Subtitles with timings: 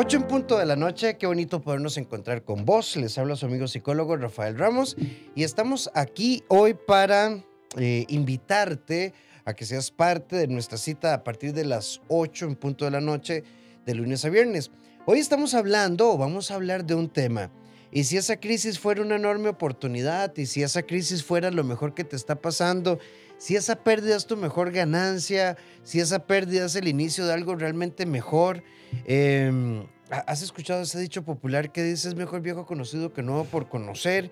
[0.00, 2.94] 8 en punto de la noche, qué bonito podernos encontrar con vos.
[2.94, 4.96] Les habla su amigo psicólogo Rafael Ramos
[5.34, 7.42] y estamos aquí hoy para
[7.76, 9.12] eh, invitarte
[9.44, 12.92] a que seas parte de nuestra cita a partir de las 8 en punto de
[12.92, 13.42] la noche
[13.84, 14.70] de lunes a viernes.
[15.04, 17.50] Hoy estamos hablando o vamos a hablar de un tema.
[17.90, 21.94] Y si esa crisis fuera una enorme oportunidad y si esa crisis fuera lo mejor
[21.94, 23.00] que te está pasando,
[23.38, 27.54] si esa pérdida es tu mejor ganancia, si esa pérdida es el inicio de algo
[27.54, 28.62] realmente mejor,
[29.04, 33.68] Em, ¿Has escuchado ese dicho popular que dice es mejor viejo conocido que nuevo por
[33.68, 34.30] conocer?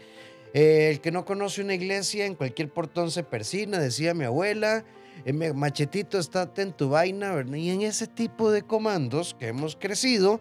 [0.54, 4.86] Eh, el que no conoce una iglesia en cualquier portón se persina, decía mi abuela.
[5.26, 7.56] Eh, machetito, estate en tu vaina, ¿verdad?
[7.56, 10.40] Y en ese tipo de comandos que hemos crecido,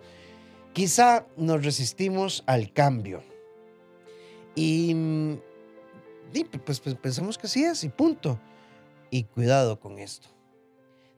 [0.71, 3.21] quizá nos resistimos al cambio.
[4.55, 4.95] Y,
[6.33, 8.39] y pues, pues pensamos que sí es y punto.
[9.15, 10.27] Y cuidado con esto.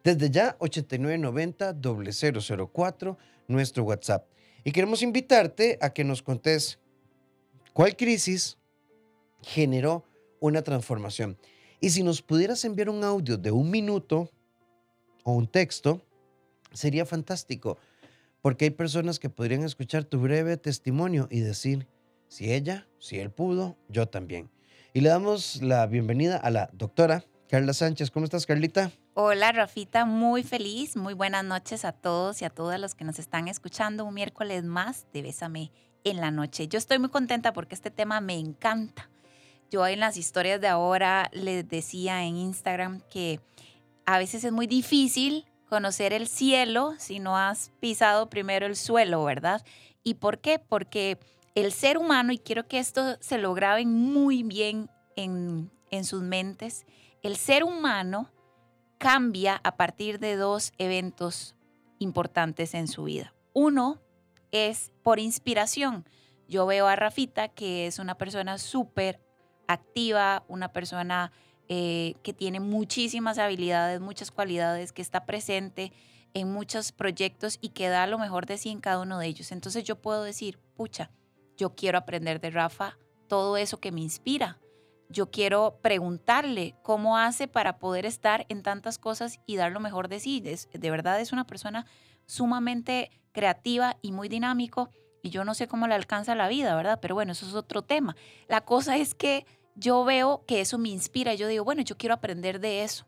[0.04, 4.30] Desde ya, 8990-004, nuestro WhatsApp.
[4.64, 6.78] Y queremos invitarte a que nos contes
[7.74, 8.60] cuál crisis
[9.42, 10.06] generó
[10.40, 11.40] una transformación.
[11.80, 14.30] Y si nos pudieras enviar un audio de un minuto
[15.24, 16.00] o un texto,
[16.74, 17.80] sería fantástico,
[18.44, 21.88] porque hay personas que podrían escuchar tu breve testimonio y decir,
[22.28, 24.52] si ella, si él pudo, yo también.
[24.94, 28.12] Y le damos la bienvenida a la doctora Carla Sánchez.
[28.12, 28.92] ¿Cómo estás, Carlita?
[29.14, 30.06] Hola, Rafita.
[30.06, 30.98] Muy feliz.
[30.98, 34.04] Muy buenas noches a todos y a todas los que nos están escuchando.
[34.04, 35.72] Un miércoles más de Bésame
[36.04, 36.68] en la noche.
[36.68, 39.10] Yo estoy muy contenta porque este tema me encanta.
[39.72, 43.40] Yo en las historias de ahora les decía en Instagram que
[44.06, 49.24] a veces es muy difícil conocer el cielo si no has pisado primero el suelo,
[49.24, 49.66] ¿verdad?
[50.04, 50.60] ¿Y por qué?
[50.60, 51.18] Porque
[51.56, 56.22] el ser humano, y quiero que esto se lo graben muy bien en, en sus
[56.22, 56.86] mentes,
[57.28, 58.32] el ser humano
[58.98, 61.56] cambia a partir de dos eventos
[62.00, 63.34] importantes en su vida.
[63.54, 64.02] Uno
[64.52, 66.06] es por inspiración.
[66.48, 69.20] Yo veo a Rafita, que es una persona súper
[69.68, 71.34] activa, una persona
[71.68, 75.92] eh, que tiene muchísimas habilidades, muchas cualidades, que está presente
[76.34, 79.52] en muchos proyectos y que da lo mejor de sí en cada uno de ellos.
[79.52, 81.12] Entonces yo puedo decir, pucha,
[81.58, 82.98] yo quiero aprender de Rafa
[83.28, 84.60] todo eso que me inspira
[85.10, 90.08] yo quiero preguntarle cómo hace para poder estar en tantas cosas y dar lo mejor
[90.08, 90.42] de sí.
[90.42, 91.86] de verdad es una persona
[92.26, 94.90] sumamente creativa y muy dinámico
[95.22, 97.00] y yo no sé cómo le alcanza la vida, ¿verdad?
[97.02, 98.16] Pero bueno, eso es otro tema.
[98.48, 99.46] La cosa es que
[99.76, 101.34] yo veo que eso me inspira.
[101.34, 103.06] Yo digo, bueno, yo quiero aprender de eso.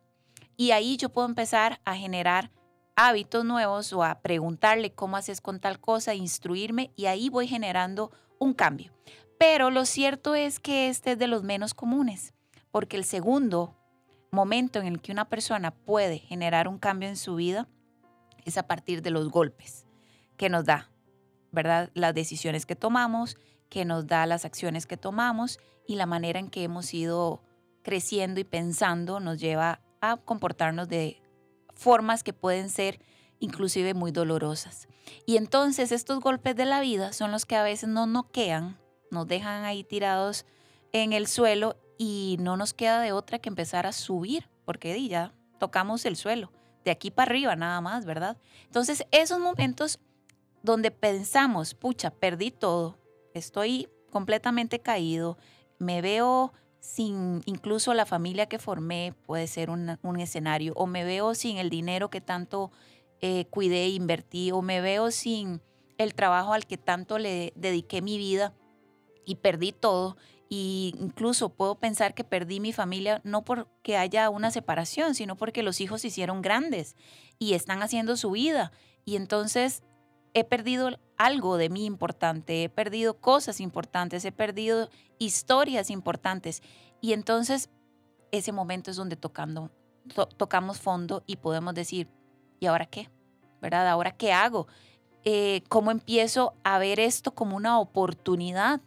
[0.58, 2.52] Y ahí yo puedo empezar a generar
[2.96, 8.12] hábitos nuevos o a preguntarle cómo haces con tal cosa, instruirme y ahí voy generando
[8.40, 8.92] un cambio.
[9.40, 12.34] Pero lo cierto es que este es de los menos comunes,
[12.72, 13.74] porque el segundo
[14.32, 17.70] momento en el que una persona puede generar un cambio en su vida
[18.44, 19.86] es a partir de los golpes
[20.36, 20.92] que nos da,
[21.54, 21.90] ¿verdad?
[21.94, 23.38] Las decisiones que tomamos,
[23.70, 25.58] que nos da las acciones que tomamos
[25.88, 27.42] y la manera en que hemos ido
[27.82, 31.22] creciendo y pensando nos lleva a comportarnos de
[31.74, 33.00] formas que pueden ser
[33.40, 34.90] inclusive muy dolorosas.
[35.26, 38.78] Y entonces estos golpes de la vida son los que a veces nos noquean
[39.12, 40.46] nos dejan ahí tirados
[40.92, 45.34] en el suelo y no nos queda de otra que empezar a subir, porque ya
[45.60, 46.52] tocamos el suelo,
[46.86, 48.38] de aquí para arriba nada más, ¿verdad?
[48.66, 50.00] Entonces, esos momentos
[50.64, 52.98] donde pensamos, pucha, perdí todo,
[53.34, 55.38] estoy completamente caído,
[55.78, 61.36] me veo sin incluso la familia que formé, puede ser un, escenario, o me veo
[61.36, 62.72] sin el dinero que tanto
[63.22, 65.62] eh, cuidé invertí, o me veo sin
[65.98, 68.54] el trabajo al que tanto le dediqué mi vida
[69.30, 70.18] y perdí todo.
[70.50, 75.62] Y incluso puedo pensar que perdí mi familia no porque haya una separación, sino porque
[75.62, 76.96] los hijos se hicieron grandes
[77.38, 78.72] y están haciendo su vida.
[79.06, 79.84] Y entonces
[80.34, 86.64] he perdido algo de mí importante, he perdido cosas importantes, he perdido historias importantes.
[87.02, 87.70] Y entonces
[88.32, 89.70] ese momento es donde tocando,
[90.38, 92.08] tocamos fondo y podemos decir,
[92.60, 93.12] ¿y ahora qué?
[93.62, 93.88] ¿Verdad?
[93.88, 94.66] ¿Ahora qué hago?
[95.24, 98.82] Eh, ¿Cómo empiezo a ver esto como una oportunidad?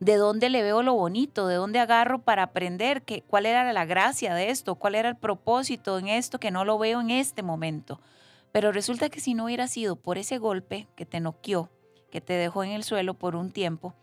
[0.00, 3.84] De dónde le veo lo bonito, de dónde agarro para aprender que, cuál era la
[3.84, 7.42] gracia de esto, cuál era el propósito en esto que no lo veo en este
[7.42, 8.00] momento.
[8.50, 11.70] Pero resulta que si no hubiera sido por ese golpe que te noqueó,
[12.10, 13.94] que te dejó en el suelo por un tiempo,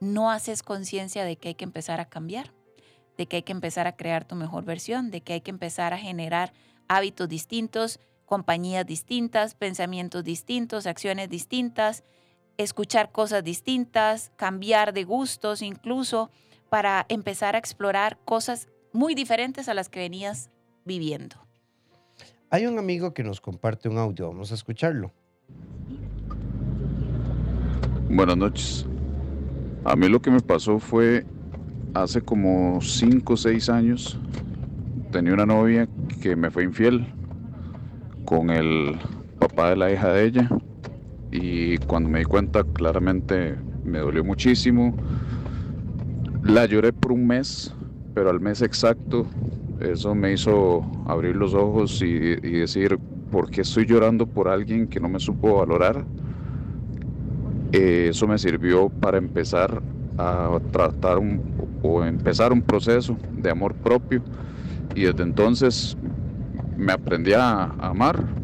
[0.00, 2.52] no haces conciencia de que hay que empezar a cambiar,
[3.18, 5.92] de que hay que empezar a crear tu mejor versión, de que hay que empezar
[5.92, 6.52] a generar
[6.86, 12.04] hábitos distintos, compañías distintas, pensamientos distintos, acciones distintas,
[12.56, 16.30] escuchar cosas distintas, cambiar de gustos incluso,
[16.68, 20.50] para empezar a explorar cosas muy diferentes a las que venías
[20.84, 21.36] viviendo.
[22.50, 25.12] Hay un amigo que nos comparte un audio, vamos a escucharlo.
[28.08, 28.86] Buenas noches.
[29.84, 31.26] A mí lo que me pasó fue
[31.94, 34.18] hace como 5 o 6 años.
[35.10, 35.88] Tenía una novia
[36.22, 37.06] que me fue infiel
[38.24, 38.98] con el
[39.38, 40.48] papá de la hija de ella.
[41.36, 44.94] Y cuando me di cuenta, claramente me dolió muchísimo.
[46.42, 47.74] La lloré por un mes,
[48.14, 49.28] pero al mes exacto,
[49.80, 53.00] eso me hizo abrir los ojos y, decir,
[53.30, 56.06] ¿por qué estoy llorando por alguien que no me supo valorar?
[57.72, 59.82] Eh, eso me sirvió para empezar
[60.16, 61.42] a tratar un,
[61.82, 64.22] o empezar un proceso de amor propio
[64.94, 65.96] y desde entonces
[66.76, 68.36] me aprendí a amar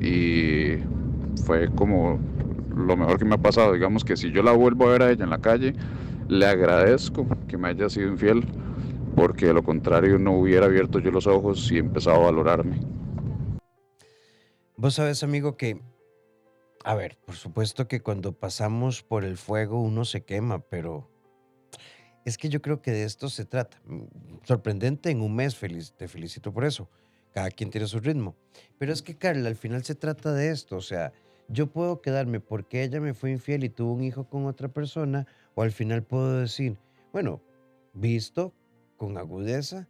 [0.00, 0.78] y
[1.42, 2.29] fue como
[2.80, 3.72] lo mejor que me ha pasado.
[3.72, 5.74] Digamos que si yo la vuelvo a ver a ella en la calle,
[6.28, 8.44] le agradezco que me haya sido infiel
[9.16, 12.80] porque de lo contrario no hubiera abierto yo los ojos y empezado a valorarme.
[14.76, 15.80] Vos sabes, amigo, que
[16.84, 21.10] a ver, por supuesto que cuando pasamos por el fuego uno se quema, pero
[22.24, 23.80] es que yo creo que de esto se trata.
[24.44, 26.88] Sorprendente en un mes, feliz, te felicito por eso.
[27.32, 28.34] Cada quien tiene su ritmo.
[28.78, 30.76] Pero es que, Carla, al final se trata de esto.
[30.76, 31.12] O sea,
[31.50, 35.26] yo puedo quedarme porque ella me fue infiel y tuvo un hijo con otra persona,
[35.54, 36.78] o al final puedo decir,
[37.12, 37.40] bueno,
[37.92, 38.54] visto
[38.96, 39.88] con agudeza,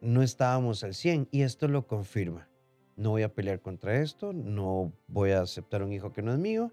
[0.00, 2.48] no estábamos al 100 y esto lo confirma
[2.96, 6.38] no voy a pelear contra esto, no voy a aceptar un hijo que no es
[6.38, 6.72] mío.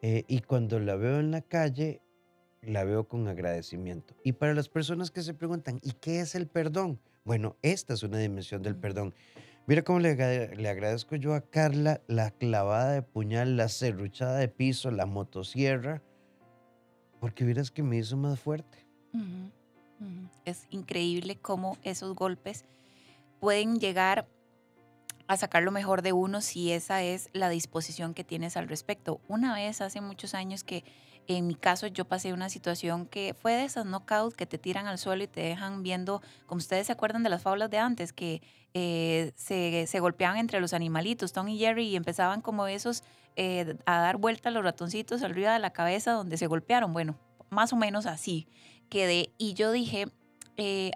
[0.00, 2.00] Eh, y cuando la veo en la calle,
[2.62, 4.14] la veo con agradecimiento.
[4.24, 6.98] Y para las personas que se preguntan, ¿y qué es el perdón?
[7.24, 9.14] Bueno, esta es una dimensión del perdón.
[9.66, 14.48] Mira cómo le, le agradezco yo a Carla la clavada de puñal, la serruchada de
[14.48, 16.02] piso, la motosierra,
[17.20, 18.84] porque vieras que me hizo más fuerte.
[20.44, 22.64] Es increíble cómo esos golpes
[23.38, 24.26] pueden llegar
[25.28, 29.20] a sacar lo mejor de uno si esa es la disposición que tienes al respecto.
[29.28, 30.84] Una vez hace muchos años que
[31.28, 34.86] en mi caso yo pasé una situación que fue de esas knockouts que te tiran
[34.86, 38.12] al suelo y te dejan viendo, como ustedes se acuerdan de las fábulas de antes,
[38.12, 38.42] que
[38.74, 43.04] eh, se, se, golpeaban entre los animalitos, Tom y Jerry, y empezaban como esos
[43.36, 46.92] eh, a dar vuelta los ratoncitos arriba de la cabeza donde se golpearon.
[46.92, 47.16] Bueno,
[47.50, 48.46] más o menos así
[48.88, 49.30] quedé.
[49.38, 50.06] Y yo dije,
[50.56, 50.90] eh,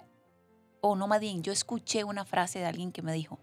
[0.81, 3.39] o no más bien, yo escuché una frase de alguien que me dijo,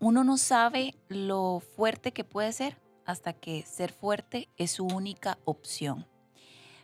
[0.00, 5.38] uno no sabe lo fuerte que puede ser hasta que ser fuerte es su única
[5.44, 6.06] opción.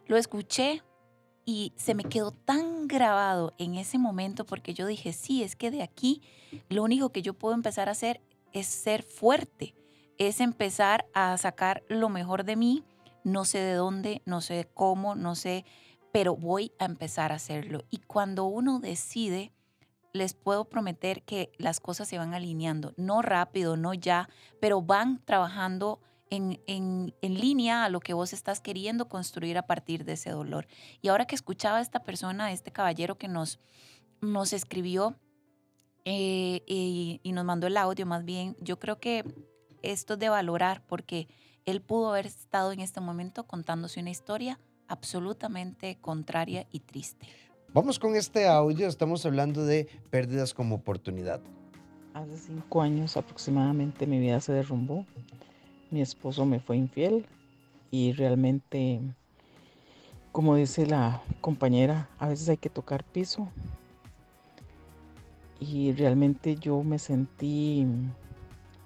[0.06, 0.82] Lo escuché
[1.44, 5.70] y se me quedó tan grabado en ese momento porque yo dije, sí, es que
[5.70, 6.22] de aquí
[6.69, 8.20] lo único que yo puedo empezar a hacer
[8.52, 9.75] es ser fuerte,
[10.19, 12.84] es empezar a sacar lo mejor de mí,
[13.25, 15.64] no sé de dónde, no sé cómo, no sé,
[16.12, 17.84] pero voy a empezar a hacerlo.
[17.90, 19.52] Y cuando uno decide,
[20.12, 24.28] les puedo prometer que las cosas se van alineando, no rápido, no ya,
[24.61, 29.66] pero van trabajando en, en, en, línea a lo que vos estás queriendo construir a
[29.66, 30.66] partir de ese dolor.
[31.02, 33.60] Y ahora que escuchaba a esta persona, este caballero que nos,
[34.20, 35.16] nos escribió
[36.04, 39.24] eh, y, y nos mandó el audio más bien, yo creo que
[39.82, 41.28] esto es de valorar porque
[41.66, 47.26] él pudo haber estado en este momento contándose una historia absolutamente contraria y triste.
[47.72, 51.40] Vamos con este audio, estamos hablando de pérdidas como oportunidad.
[52.14, 55.06] Hace cinco años aproximadamente mi vida se derrumbó.
[55.90, 57.26] Mi esposo me fue infiel
[57.90, 59.00] y realmente,
[60.30, 63.49] como dice la compañera, a veces hay que tocar piso.
[65.59, 67.87] Y realmente yo me sentí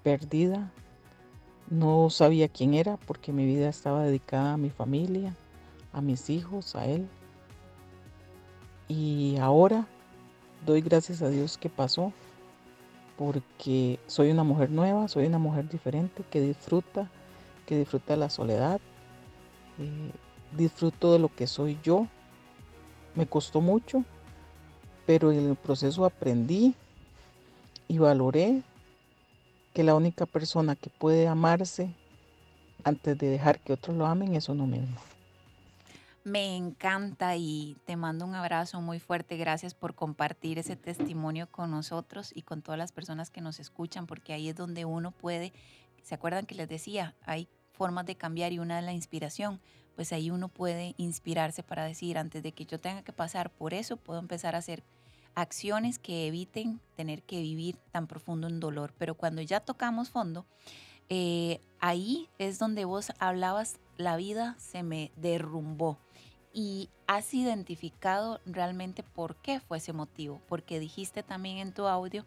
[0.02, 0.72] perdida.
[1.70, 5.34] No sabía quién era porque mi vida estaba dedicada a mi familia,
[5.92, 7.06] a mis hijos, a él.
[8.88, 9.86] Y ahora
[10.64, 12.12] doy gracias a Dios que pasó,
[13.16, 17.10] porque soy una mujer nueva, soy una mujer diferente que disfruta,
[17.66, 18.80] que disfruta la soledad,
[19.78, 20.10] eh,
[20.56, 22.06] disfruto de lo que soy yo.
[23.14, 24.04] Me costó mucho,
[25.06, 26.74] pero en el proceso aprendí
[27.86, 28.62] y valoré
[29.72, 31.90] que la única persona que puede amarse
[32.82, 34.96] antes de dejar que otros lo amen es uno mismo.
[36.26, 39.36] Me encanta y te mando un abrazo muy fuerte.
[39.36, 44.06] Gracias por compartir ese testimonio con nosotros y con todas las personas que nos escuchan,
[44.06, 45.52] porque ahí es donde uno puede,
[46.02, 47.14] ¿se acuerdan que les decía?
[47.26, 49.60] Hay formas de cambiar y una es la inspiración.
[49.96, 53.74] Pues ahí uno puede inspirarse para decir, antes de que yo tenga que pasar por
[53.74, 54.82] eso, puedo empezar a hacer
[55.34, 58.94] acciones que eviten tener que vivir tan profundo en dolor.
[58.96, 60.46] Pero cuando ya tocamos fondo,
[61.10, 65.98] eh, ahí es donde vos hablabas, la vida se me derrumbó
[66.54, 72.24] y has identificado realmente por qué fue ese motivo, porque dijiste también en tu audio,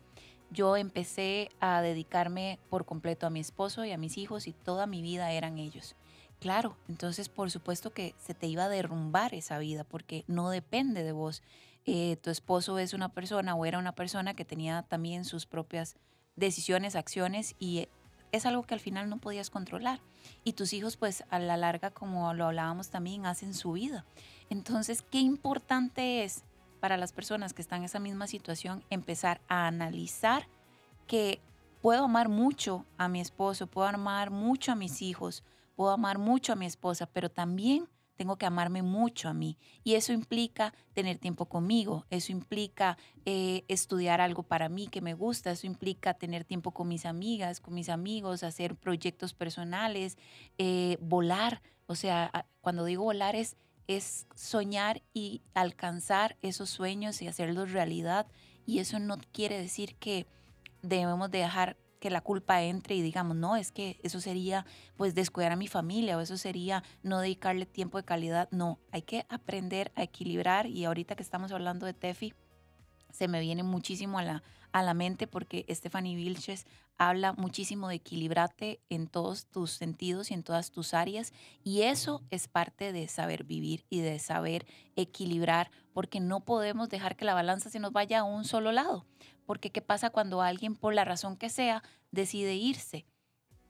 [0.52, 4.86] yo empecé a dedicarme por completo a mi esposo y a mis hijos y toda
[4.86, 5.96] mi vida eran ellos.
[6.40, 11.04] Claro, entonces por supuesto que se te iba a derrumbar esa vida porque no depende
[11.04, 11.42] de vos.
[11.86, 15.96] Eh, tu esposo es una persona o era una persona que tenía también sus propias
[16.36, 17.88] decisiones, acciones y
[18.32, 20.02] es algo que al final no podías controlar.
[20.44, 24.06] Y tus hijos pues a la larga, como lo hablábamos también, hacen su vida.
[24.50, 26.44] Entonces, qué importante es
[26.80, 30.48] para las personas que están en esa misma situación empezar a analizar
[31.08, 31.42] que
[31.82, 35.44] puedo amar mucho a mi esposo, puedo amar mucho a mis hijos,
[35.76, 39.58] puedo amar mucho a mi esposa, pero también tengo que amarme mucho a mí.
[39.84, 45.14] Y eso implica tener tiempo conmigo, eso implica eh, estudiar algo para mí que me
[45.14, 50.18] gusta, eso implica tener tiempo con mis amigas, con mis amigos, hacer proyectos personales,
[50.58, 51.62] eh, volar.
[51.86, 53.56] O sea, cuando digo volar es,
[53.88, 58.28] es soñar y alcanzar esos sueños y hacerlos realidad.
[58.66, 60.26] Y eso no quiere decir que
[60.82, 65.52] debemos dejar que la culpa entre y digamos, no, es que eso sería pues descuidar
[65.52, 68.48] a mi familia o eso sería no dedicarle tiempo de calidad.
[68.52, 72.34] No, hay que aprender a equilibrar y ahorita que estamos hablando de Tefi,
[73.12, 77.96] se me viene muchísimo a la, a la mente porque Stephanie Vilches habla muchísimo de
[77.96, 81.32] equilibrarte en todos tus sentidos y en todas tus áreas
[81.64, 87.16] y eso es parte de saber vivir y de saber equilibrar porque no podemos dejar
[87.16, 89.06] que la balanza se nos vaya a un solo lado
[89.48, 93.06] porque ¿qué pasa cuando alguien por la razón que sea decide irse?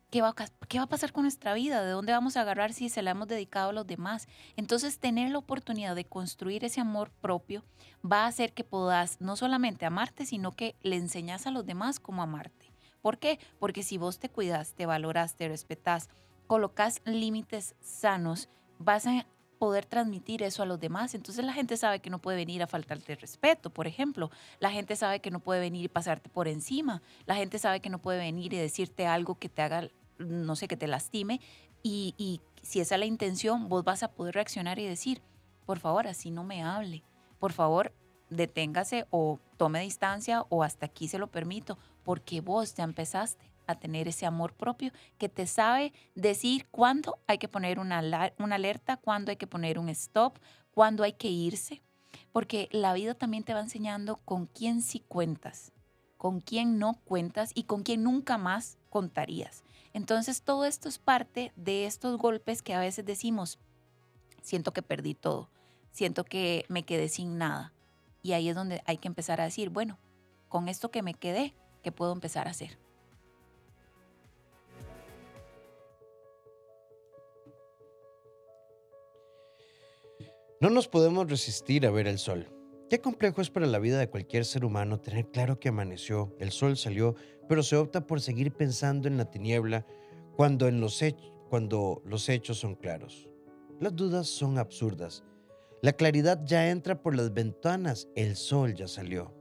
[0.09, 0.33] ¿Qué va,
[0.67, 1.83] ¿Qué va a pasar con nuestra vida?
[1.83, 4.27] ¿De dónde vamos a agarrar si se la hemos dedicado a los demás?
[4.55, 7.63] Entonces, tener la oportunidad de construir ese amor propio
[8.09, 11.99] va a hacer que puedas no solamente amarte, sino que le enseñas a los demás
[11.99, 12.71] cómo amarte.
[13.01, 13.39] ¿Por qué?
[13.59, 16.09] Porque si vos te cuidas, te valoras, te respetas,
[16.47, 19.25] colocas límites sanos, vas a
[19.57, 21.15] poder transmitir eso a los demás.
[21.15, 24.31] Entonces la gente sabe que no puede venir a faltarte respeto, por ejemplo.
[24.59, 27.01] La gente sabe que no puede venir y pasarte por encima.
[27.25, 30.67] La gente sabe que no puede venir y decirte algo que te haga, no sé,
[30.67, 31.41] que te lastime.
[31.83, 35.21] Y, y si esa es la intención, vos vas a poder reaccionar y decir,
[35.65, 37.03] por favor, así no me hable.
[37.39, 37.93] Por favor,
[38.29, 43.75] deténgase o tome distancia o hasta aquí se lo permito, porque vos ya empezaste a
[43.75, 48.01] tener ese amor propio que te sabe decir cuándo hay que poner una,
[48.39, 50.39] una alerta, cuándo hay que poner un stop,
[50.71, 51.81] cuándo hay que irse.
[52.31, 55.71] Porque la vida también te va enseñando con quién sí cuentas,
[56.17, 59.63] con quién no cuentas y con quién nunca más contarías.
[59.93, 63.59] Entonces todo esto es parte de estos golpes que a veces decimos,
[64.41, 65.49] siento que perdí todo,
[65.91, 67.73] siento que me quedé sin nada.
[68.21, 69.97] Y ahí es donde hay que empezar a decir, bueno,
[70.49, 72.77] con esto que me quedé, ¿qué puedo empezar a hacer?
[80.59, 82.47] No nos podemos resistir a ver el sol.
[82.89, 86.49] Qué complejo es para la vida de cualquier ser humano tener claro que amaneció, el
[86.49, 87.13] sol salió,
[87.47, 89.85] pero se opta por seguir pensando en la tiniebla
[90.35, 90.67] cuando,
[91.49, 93.29] cuando los hechos son claros.
[93.79, 95.23] Las dudas son absurdas.
[95.83, 99.31] La claridad ya entra por las ventanas, el sol ya salió.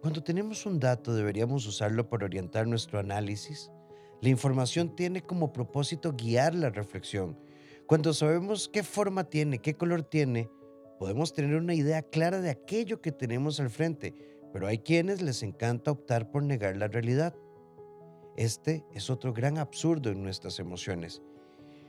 [0.00, 3.72] Cuando tenemos un dato deberíamos usarlo para orientar nuestro análisis.
[4.20, 7.36] La información tiene como propósito guiar la reflexión.
[7.86, 10.48] Cuando sabemos qué forma tiene, qué color tiene,
[11.00, 14.12] podemos tener una idea clara de aquello que tenemos al frente,
[14.52, 17.34] pero hay quienes les encanta optar por negar la realidad.
[18.36, 21.22] Este es otro gran absurdo en nuestras emociones.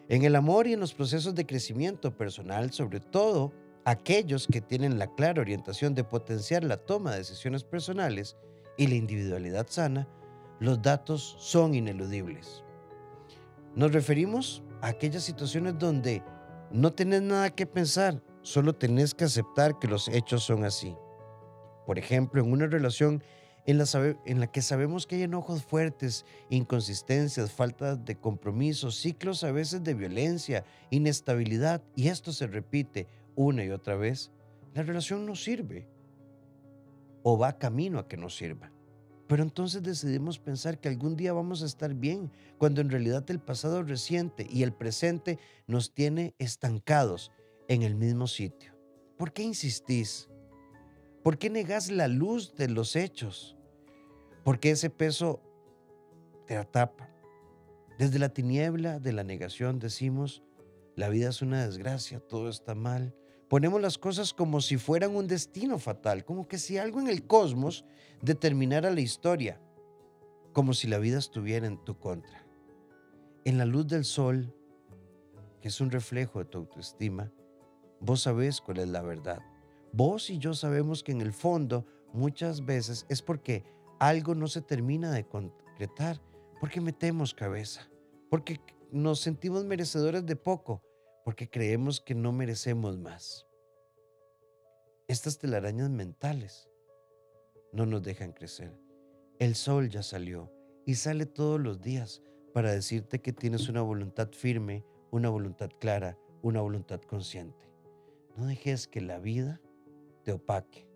[0.08, 3.52] En el amor y en los procesos de crecimiento personal, sobre todo
[3.84, 8.38] aquellos que tienen la clara orientación de potenciar la toma de decisiones personales
[8.78, 10.08] y la individualidad sana,
[10.62, 12.64] los datos son ineludibles.
[13.76, 16.24] Nos referimos a aquellas situaciones donde
[16.72, 20.96] no tenés nada que pensar, Solo tenés que aceptar que los hechos son así.
[21.86, 23.24] Por ejemplo, en una relación
[23.66, 23.78] en
[24.40, 29.94] la, que sabemos que hay enojos fuertes, inconsistencias, falta de compromiso, ciclos a veces de
[29.94, 34.32] violencia, inestabilidad, y esto se repite una y otra vez,
[34.74, 35.88] la relación no sirve
[37.24, 38.72] o va camino a que no sirva.
[39.28, 43.40] Pero entonces decidimos pensar que algún día vamos a estar bien, cuando en realidad el
[43.40, 47.32] pasado reciente y el presente nos tiene estancados
[47.72, 48.74] en el mismo sitio?
[49.18, 50.30] ¿Por qué insistís?
[51.24, 53.56] ¿Por qué negás la luz de los hechos?
[54.44, 55.42] ¿Por qué ese peso
[56.48, 57.10] te atapa?
[57.98, 60.44] Desde la tiniebla de la negación decimos,
[60.98, 63.16] la vida es una desgracia, todo está mal.
[63.48, 67.26] Ponemos las cosas como si fueran un destino fatal, como que si algo en el
[67.26, 67.86] cosmos
[68.22, 69.62] determinara la historia,
[70.52, 72.46] como si la vida estuviera en tu contra.
[73.46, 74.54] En la luz del sol,
[75.62, 77.32] que es un reflejo de tu autoestima,
[78.02, 79.40] Vos sabés cuál es la verdad.
[79.94, 83.64] Vos y yo sabemos que en el fondo muchas veces es porque
[84.00, 86.20] algo no se termina de concretar,
[86.60, 87.90] porque metemos cabeza,
[88.30, 88.60] porque
[88.92, 90.82] nos sentimos merecedores de poco
[91.24, 93.48] porque creemos que no merecemos más.
[95.08, 96.70] Estas telarañas mentales
[97.74, 98.78] no nos dejan crecer.
[99.40, 100.52] El sol ya salió
[100.86, 102.22] y sale todos los días
[102.54, 107.71] para decirte que tienes una voluntad firme, una voluntad clara, una voluntad consciente.
[108.36, 109.60] No dejes que la vida
[110.24, 110.88] te opaque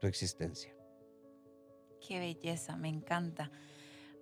[0.00, 0.74] tu existencia.
[2.06, 3.50] Qué belleza, me encanta.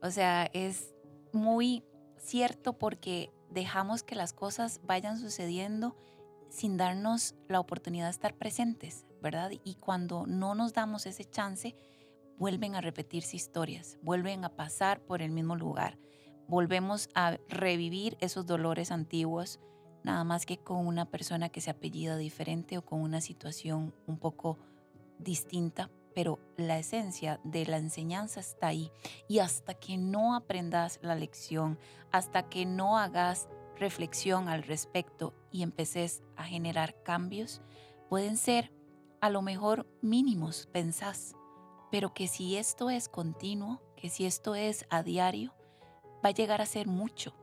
[0.03, 0.95] O sea, es
[1.33, 1.85] muy
[2.17, 5.97] cierto porque dejamos que las cosas vayan sucediendo
[6.49, 9.51] sin darnos la oportunidad de estar presentes, ¿verdad?
[9.65, 11.75] Y cuando no nos damos ese chance,
[12.39, 15.99] vuelven a repetirse historias, vuelven a pasar por el mismo lugar,
[16.49, 19.61] volvemos a revivir esos dolores antiguos,
[20.05, 24.19] nada más que con una persona que se apellida diferente o con una situación un
[24.19, 24.59] poco
[25.19, 28.91] distinta, pero la esencia de la enseñanza está ahí.
[29.29, 31.79] Y hasta que no aprendas la lección,
[32.11, 37.63] hasta que no hagas reflexión al respecto y empeces a generar cambios,
[38.09, 38.73] pueden ser
[39.21, 41.35] a lo mejor mínimos, pensás,
[41.91, 45.55] pero que si esto es continuo, que si esto es a diario,
[46.25, 47.35] va a llegar a ser mucho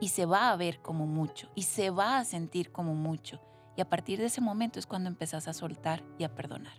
[0.00, 3.40] y se va a ver como mucho y se va a sentir como mucho.
[3.76, 6.74] Y a partir de ese momento es cuando empezás a soltar y a perdonar.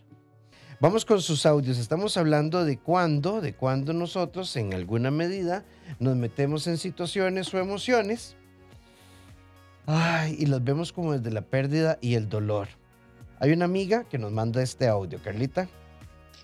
[0.79, 1.77] Vamos con sus audios.
[1.77, 5.65] Estamos hablando de cuándo, de cuándo nosotros en alguna medida
[5.99, 8.35] nos metemos en situaciones o emociones
[10.37, 12.67] y los vemos como desde la pérdida y el dolor.
[13.39, 15.67] Hay una amiga que nos manda este audio, Carlita.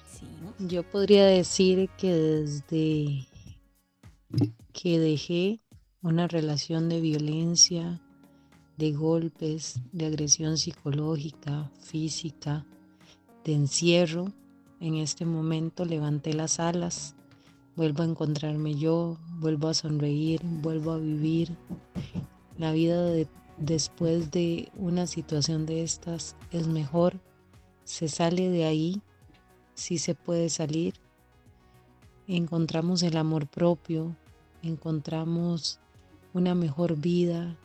[0.05, 0.27] Sí.
[0.59, 3.27] Yo podría decir que desde
[4.73, 5.60] que dejé
[6.03, 8.01] una relación de violencia,
[8.77, 12.65] de golpes, de agresión psicológica, física,
[13.43, 14.33] de encierro.
[14.79, 17.15] En este momento levanté las alas,
[17.75, 21.55] vuelvo a encontrarme yo, vuelvo a sonreír, vuelvo a vivir.
[22.57, 27.19] La vida de, después de una situación de estas es mejor.
[27.83, 29.01] Se sale de ahí,
[29.75, 30.95] si se puede salir.
[32.27, 34.15] Encontramos el amor propio,
[34.63, 35.79] encontramos
[36.33, 37.57] una mejor vida,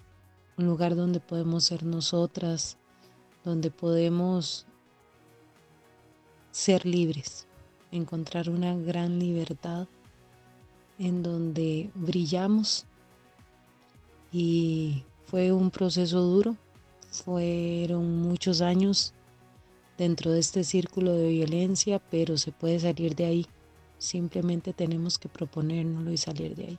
[0.57, 2.76] un lugar donde podemos ser nosotras,
[3.44, 4.66] donde podemos
[6.50, 7.46] ser libres,
[7.92, 9.87] encontrar una gran libertad
[10.98, 12.87] en donde brillamos
[14.33, 16.57] y fue un proceso duro,
[17.11, 19.12] fueron muchos años
[19.96, 23.46] dentro de este círculo de violencia, pero se puede salir de ahí.
[23.98, 26.79] Simplemente tenemos que proponérnoslo y salir de ahí.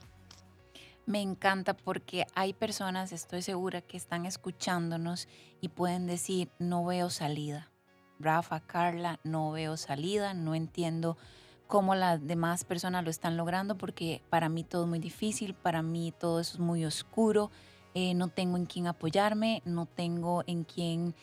[1.08, 5.30] Me encanta porque hay personas, estoy segura, que están escuchándonos
[5.62, 7.72] y pueden decir, no veo salida.
[8.20, 11.16] Rafa, Carla, no veo salida, no entiendo
[11.66, 15.82] cómo las demás personas lo están logrando porque para mí todo es muy difícil, para
[15.82, 17.52] mí todo es muy oscuro,
[17.94, 21.16] eh, no tengo en quién apoyarme, no tengo en quién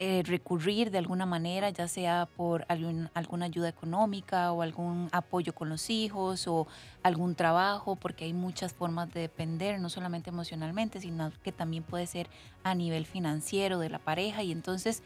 [0.00, 5.68] eh, recurrir de alguna manera, ya sea por alguna ayuda económica o algún apoyo con
[5.68, 6.66] los hijos o
[7.02, 12.06] algún trabajo, porque hay muchas formas de depender, no solamente emocionalmente, sino que también puede
[12.06, 12.28] ser
[12.64, 15.02] a nivel financiero de la pareja y entonces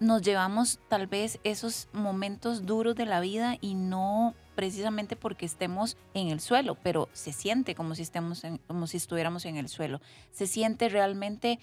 [0.00, 5.96] nos llevamos tal vez esos momentos duros de la vida y no precisamente porque estemos
[6.14, 10.00] en el suelo, pero se siente como si, estemos como si estuviéramos en el suelo.
[10.30, 11.58] Se siente realmente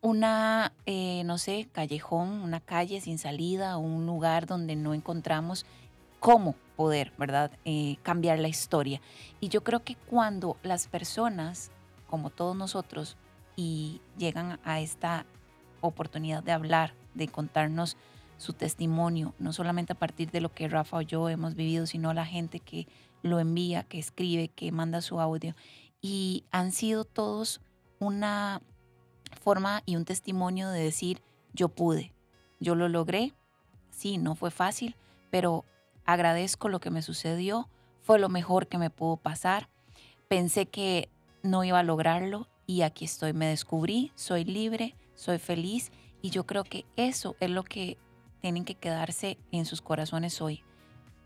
[0.00, 5.66] una, eh, no sé, callejón, una calle sin salida, un lugar donde no encontramos
[6.20, 9.00] cómo poder, ¿verdad?, eh, cambiar la historia.
[9.40, 11.70] Y yo creo que cuando las personas,
[12.08, 13.16] como todos nosotros,
[13.56, 15.24] y llegan a esta
[15.80, 17.96] oportunidad de hablar de contarnos
[18.36, 22.12] su testimonio, no solamente a partir de lo que Rafa o yo hemos vivido, sino
[22.12, 22.86] la gente que
[23.22, 25.54] lo envía, que escribe, que manda su audio.
[26.02, 27.60] Y han sido todos
[27.98, 28.60] una
[29.46, 32.12] forma y un testimonio de decir, yo pude,
[32.58, 33.32] yo lo logré,
[33.90, 34.96] sí, no fue fácil,
[35.30, 35.64] pero
[36.04, 37.68] agradezco lo que me sucedió,
[38.02, 39.68] fue lo mejor que me pudo pasar,
[40.26, 41.08] pensé que
[41.44, 46.44] no iba a lograrlo y aquí estoy, me descubrí, soy libre, soy feliz y yo
[46.44, 47.98] creo que eso es lo que
[48.40, 50.64] tienen que quedarse en sus corazones hoy.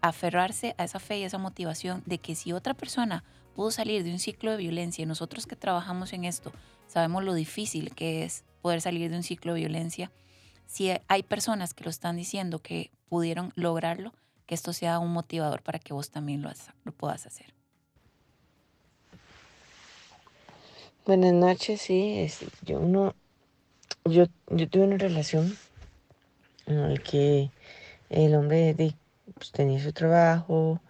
[0.03, 3.25] Aferrarse a esa fe y esa motivación de que si otra persona
[3.61, 6.51] pudo salir de un ciclo de violencia nosotros que trabajamos en esto
[6.87, 10.11] sabemos lo difícil que es poder salir de un ciclo de violencia,
[10.67, 14.15] si hay personas que lo están diciendo que pudieron lograrlo,
[14.47, 16.51] que esto sea un motivador para que vos también lo,
[16.85, 17.53] lo puedas hacer.
[21.05, 22.27] Buenas noches, sí,
[22.63, 23.15] yo no,
[24.07, 25.55] yo, yo tuve una relación
[26.65, 27.51] en la que
[28.09, 28.75] el hombre
[29.35, 30.81] pues, tenía su trabajo,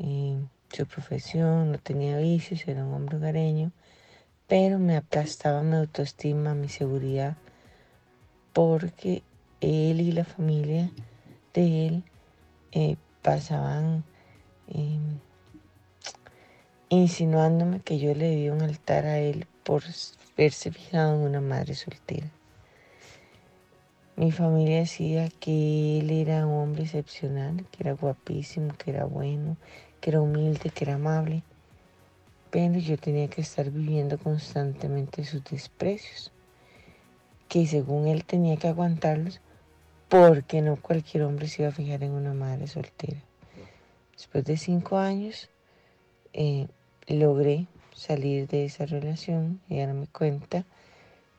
[0.00, 0.40] eh,
[0.76, 3.72] su profesión, no tenía vicios, era un hombre hogareño,
[4.46, 7.36] pero me aplastaba mi autoestima, mi seguridad,
[8.52, 9.22] porque
[9.62, 10.90] él y la familia
[11.54, 12.02] de él
[12.72, 14.04] eh, pasaban
[14.68, 15.18] em,
[16.90, 19.82] insinuándome que yo le di un altar a él por
[20.36, 22.28] verse fijado en una madre soltera.
[24.16, 29.56] Mi familia decía que él era un hombre excepcional, que era guapísimo, que era bueno,
[30.00, 31.42] que era humilde, que era amable,
[32.50, 36.32] pero yo tenía que estar viviendo constantemente sus desprecios,
[37.48, 39.40] que según él tenía que aguantarlos
[40.08, 43.22] porque no cualquier hombre se iba a fijar en una madre soltera.
[44.12, 45.50] Después de cinco años,
[46.32, 46.68] eh,
[47.06, 50.64] logré salir de esa relación y darme cuenta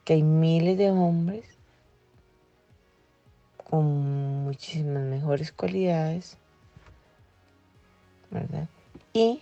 [0.03, 1.45] que hay miles de hombres
[3.69, 6.37] con muchísimas mejores cualidades,
[8.31, 8.67] ¿verdad?
[9.13, 9.41] Y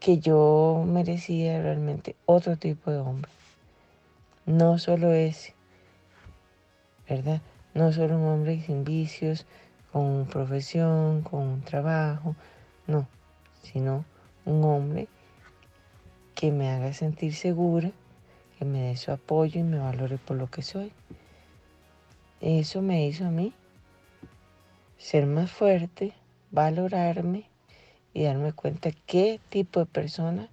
[0.00, 3.30] que yo merecía realmente otro tipo de hombre.
[4.46, 5.54] No solo ese,
[7.08, 7.42] ¿verdad?
[7.74, 9.46] No solo un hombre sin vicios,
[9.92, 12.36] con profesión, con un trabajo,
[12.86, 13.06] no,
[13.62, 14.04] sino
[14.44, 15.08] un hombre
[16.34, 17.90] que me haga sentir segura,
[18.58, 20.92] que me dé su apoyo y me valore por lo que soy.
[22.40, 23.52] Eso me hizo a mí
[24.98, 26.12] ser más fuerte,
[26.50, 27.48] valorarme
[28.14, 30.48] y darme cuenta qué tipo de persona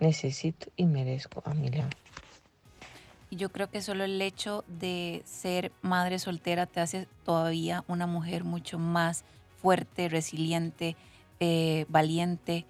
[0.00, 1.90] necesito y merezco a mi lado.
[3.30, 8.44] Yo creo que solo el hecho de ser madre soltera te hace todavía una mujer
[8.44, 9.24] mucho más
[9.60, 10.96] fuerte, resiliente,
[11.40, 12.64] eh, valiente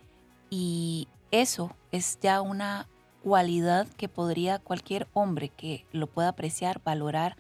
[0.51, 2.89] y eso es ya una
[3.23, 7.37] cualidad que podría cualquier hombre que lo pueda apreciar, valorar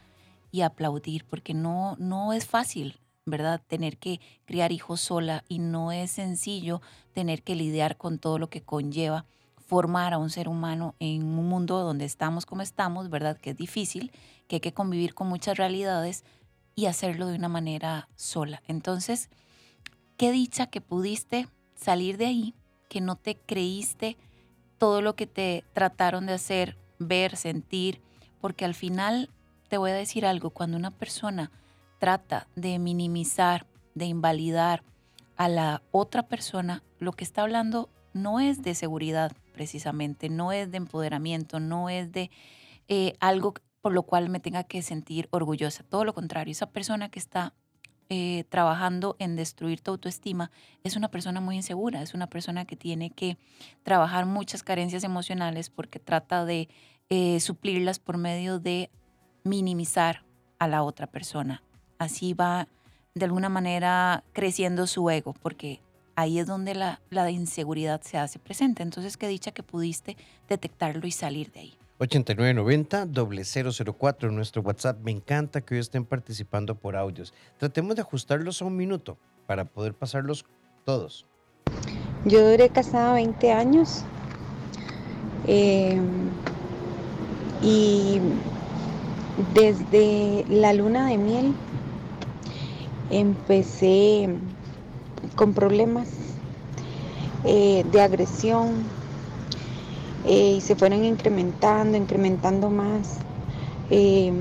[0.50, 2.98] y aplaudir, porque no, no es fácil,
[3.30, 3.60] ¿verdad?
[3.66, 6.80] Tener que criar hijos sola y no es sencillo
[7.12, 9.24] tener que lidiar con todo lo que conlleva
[9.68, 13.36] formar a un ser humano en un mundo donde estamos como estamos, ¿verdad?
[13.36, 14.12] Que es difícil,
[14.46, 16.24] que hay que convivir con muchas realidades
[16.74, 18.62] y hacerlo de una manera sola.
[18.66, 19.28] Entonces,
[20.16, 22.54] qué dicha que pudiste salir de ahí,
[22.88, 24.16] que no te creíste
[24.78, 28.00] todo lo que te trataron de hacer, ver, sentir,
[28.40, 29.28] porque al final
[29.68, 31.50] te voy a decir algo, cuando una persona
[31.98, 34.82] trata de minimizar, de invalidar
[35.37, 40.70] a la otra persona, lo que está hablando no es de seguridad precisamente, no es
[40.70, 42.30] de empoderamiento, no es de
[42.88, 45.84] eh, algo por lo cual me tenga que sentir orgullosa.
[45.84, 47.54] Todo lo contrario, esa persona que está
[48.11, 50.50] eh, trabajando en destruir tu autoestima
[50.82, 53.38] es una persona muy insegura, es una persona que tiene que
[53.82, 56.68] trabajar muchas carencias emocionales porque trata de
[57.11, 58.90] eh, suplirlas por medio de
[59.44, 60.24] minimizar
[60.58, 61.62] a la otra persona.
[61.98, 62.68] Así va
[63.14, 65.80] de alguna manera creciendo su ego porque
[66.18, 68.82] ahí es donde la, inseguridad se hace presente.
[68.82, 70.16] Entonces, qué dicha que pudiste
[70.48, 71.78] detectarlo y salir de ahí.
[72.00, 74.98] 8990-004 en nuestro WhatsApp.
[75.02, 77.32] Me encanta que hoy estén participando por audios.
[77.56, 80.44] Tratemos de ajustarlos a un minuto para poder pasarlos
[80.84, 81.26] todos.
[82.24, 84.04] Yo duré casada 20 años
[85.46, 86.30] em,
[87.62, 88.20] y
[89.54, 91.54] desde la luna de miel
[93.10, 94.28] empecé
[95.34, 96.08] con problemas
[97.44, 98.90] eh, de agresión
[100.26, 103.18] eh, y se fueron incrementando, incrementando más,
[103.90, 104.32] eh,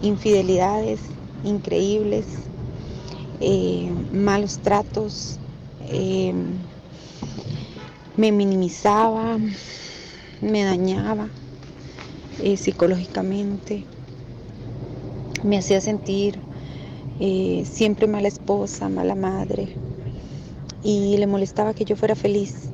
[0.00, 1.00] infidelidades
[1.44, 2.26] increíbles,
[4.10, 5.38] malos tratos,
[8.16, 9.38] me minimizaba,
[10.40, 11.28] me dañaba
[12.56, 13.84] psicológicamente,
[15.44, 16.45] me hacía sentir
[17.18, 19.68] siempre mala esposa, mala madre,
[20.82, 22.70] y le molestaba que yo fuera feliz.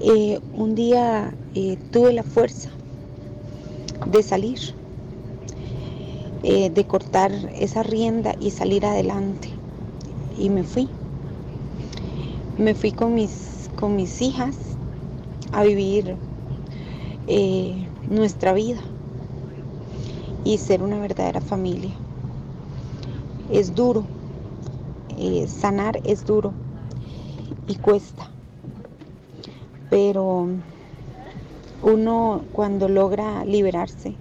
[0.00, 2.70] Eh, un día eh, tuve la fuerza
[4.10, 4.58] de salir,
[6.42, 9.48] eh, de cortar esa rienda y salir adelante.
[10.38, 10.88] Y me fui.
[12.58, 14.56] Me fui con mis, con mis hijas
[15.52, 16.16] a vivir
[18.10, 18.80] nuestra vida
[20.44, 21.92] y ser una verdadera familia.
[23.52, 24.04] Es duro,
[25.18, 26.52] eh, sanar es duro
[27.68, 28.30] y cuesta.
[29.90, 30.48] Pero
[31.82, 34.14] uno cuando logra liberarse,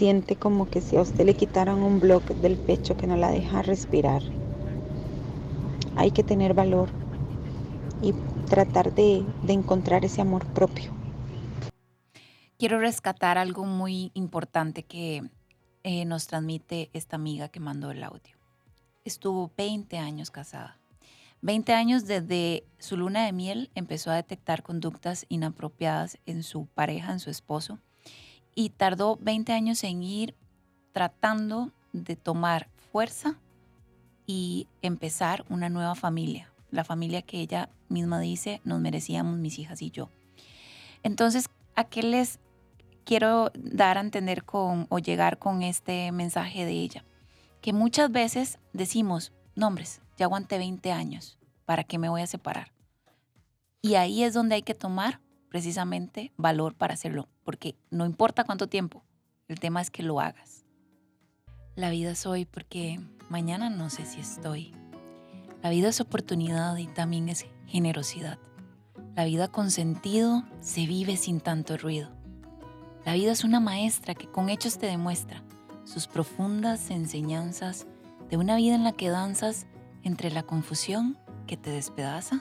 [0.00, 3.30] siente como que si a usted le quitaran un bloque del pecho que no la
[3.30, 4.22] deja respirar.
[5.96, 6.88] Hay que tener valor
[8.02, 8.12] y
[8.48, 10.90] tratar de, encontrar ese amor propio.
[12.58, 15.22] Quiero rescatar algo muy importante que
[15.82, 18.40] eh, nos transmite esta amiga que mandó el audio
[19.04, 20.76] estuvo 20 años casada.
[21.42, 27.12] 20 años desde su luna de miel empezó a detectar conductas inapropiadas en su pareja,
[27.12, 27.78] en su esposo,
[28.54, 30.34] y tardó 20 años en ir
[30.92, 33.38] tratando de tomar fuerza
[34.26, 39.80] y empezar una nueva familia, la familia que ella misma dice nos merecíamos mis hijas
[39.80, 40.10] y yo.
[41.02, 42.38] Entonces, ¿a qué les
[43.04, 47.04] quiero dar a entender con o llegar con este mensaje de ella?
[47.60, 52.72] Que muchas veces decimos, nombres, ya aguanté 20 años, ¿para qué me voy a separar?
[53.82, 58.68] Y ahí es donde hay que tomar precisamente valor para hacerlo, porque no importa cuánto
[58.68, 59.02] tiempo,
[59.48, 60.64] el tema es que lo hagas.
[61.74, 64.74] La vida es hoy porque mañana no sé si estoy.
[65.62, 68.38] La vida es oportunidad y también es generosidad.
[69.16, 72.19] La vida con sentido se vive sin tanto ruido.
[73.04, 75.42] La vida es una maestra que con hechos te demuestra
[75.84, 77.86] sus profundas enseñanzas
[78.28, 79.66] de una vida en la que danzas
[80.02, 82.40] entre la confusión que te despedaza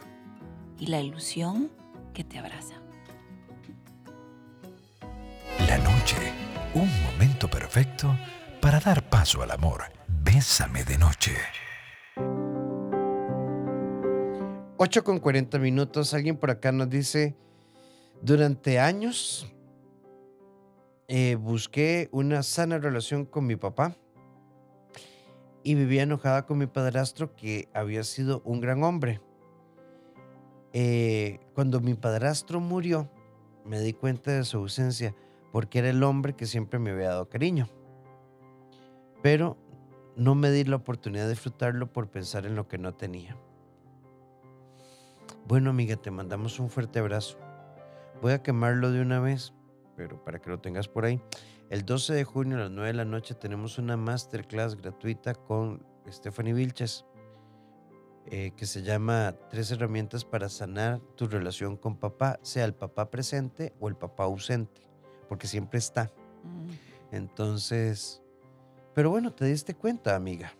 [0.77, 1.71] y la ilusión
[2.13, 2.75] que te abraza.
[5.67, 6.17] La noche,
[6.73, 8.13] un momento perfecto
[8.61, 9.83] para dar paso al amor.
[10.07, 11.37] Bésame de noche.
[14.77, 16.13] 8 con 40 minutos.
[16.13, 17.35] Alguien por acá nos dice,
[18.21, 19.47] durante años
[21.11, 23.95] eh, busqué una sana relación con mi papá
[25.63, 29.19] y vivía enojada con mi padrastro que había sido un gran hombre.
[30.71, 33.09] Eh, cuando mi padrastro murió,
[33.65, 35.15] me di cuenta de su ausencia
[35.51, 37.67] porque era el hombre que siempre me había dado cariño.
[39.23, 39.57] Pero
[40.15, 43.35] no me di la oportunidad de disfrutarlo por pensar en lo que no tenía.
[45.47, 47.39] Bueno, amiga, te mandamos un fuerte abrazo.
[48.21, 49.53] Voy a quemarlo de una vez,
[49.99, 51.21] pero para que lo tengas por ahí.
[51.69, 55.85] El 12 de junio a las 9 de la noche tenemos una masterclass gratuita con
[56.07, 57.03] Stephanie Vilches,
[58.27, 63.11] eh, que se llama Tres herramientas para sanar tu relación con papá, sea el papá
[63.11, 64.87] presente o el papá ausente,
[65.27, 66.09] porque siempre está.
[66.45, 67.15] Mm.
[67.15, 68.21] Entonces,
[68.93, 70.53] pero bueno, te diste cuenta, amiga.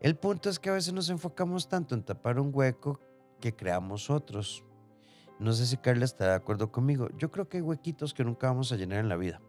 [0.00, 3.00] El punto es que a veces nos enfocamos tanto en tapar un hueco
[3.40, 4.64] que creamos otros.
[5.38, 7.08] No sé si Carla está de acuerdo conmigo.
[7.16, 9.40] Yo creo que hay huequitos que nunca vamos a llenar en la vida.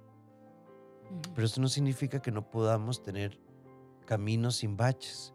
[1.35, 3.39] Pero esto no significa que no podamos tener
[4.05, 5.33] caminos sin baches.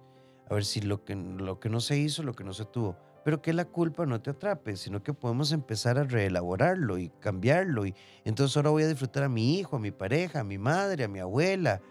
[0.51, 2.97] A ver si lo que, lo que no se hizo, lo que no se tuvo.
[3.25, 7.85] Pero que la culpa no te atrape, sino que podemos empezar a reelaborarlo y cambiarlo.
[7.85, 11.05] Y entonces ahora voy a disfrutar a mi hijo, a mi pareja, a mi madre,
[11.05, 11.83] a mi abuela,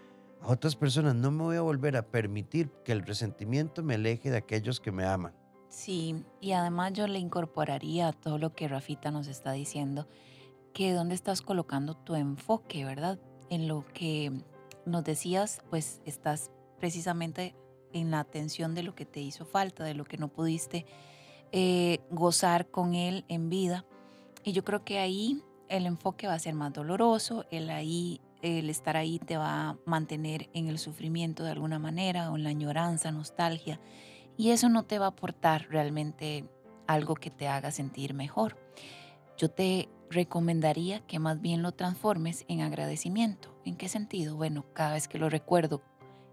[0.42, 1.14] a otras personas.
[1.14, 4.90] No me voy a volver a permitir que el resentimiento me aleje de aquellos que
[4.90, 5.32] me aman.
[5.68, 10.08] Sí, y además yo le incorporaría todo lo que Rafita nos está diciendo,
[10.72, 13.18] que dónde estás colocando tu enfoque, ¿verdad?
[13.50, 14.32] En lo que
[14.86, 17.54] nos decías, pues estás precisamente
[17.92, 20.86] en la atención de lo que te hizo falta, de lo que no pudiste
[21.52, 23.84] eh, gozar con él en vida.
[24.44, 28.70] Y yo creo que ahí el enfoque va a ser más doloroso, el, ahí, el
[28.70, 32.50] estar ahí te va a mantener en el sufrimiento de alguna manera, o en la
[32.50, 33.80] añoranza, nostalgia
[34.38, 36.48] y eso no te va a aportar realmente
[36.86, 38.56] algo que te haga sentir mejor.
[39.36, 43.54] Yo te recomendaría que más bien lo transformes en agradecimiento.
[43.64, 44.36] ¿En qué sentido?
[44.36, 45.82] Bueno, cada vez que lo recuerdo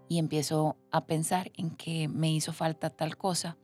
[0.08, 3.58] y empiezo a pensar en que me hizo falta tal cosa,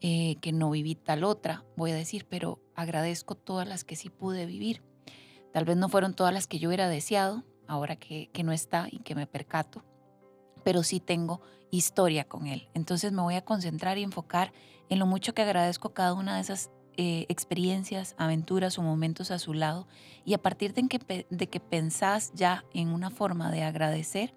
[0.00, 4.08] eh, que no viví tal otra, voy a decir, pero agradezco todas las que sí
[4.08, 4.82] pude vivir.
[5.52, 8.88] Tal vez no fueron todas las que yo hubiera deseado, ahora que, que no está
[8.90, 9.84] y que me percato,
[10.64, 12.68] pero sí tengo historia con él.
[12.74, 14.52] Entonces me voy a concentrar y enfocar
[14.88, 19.38] en lo mucho que agradezco cada una de esas eh, experiencias, aventuras o momentos a
[19.38, 19.86] su lado.
[20.24, 24.34] Y a partir de que, de que pensás ya en una forma de agradecer,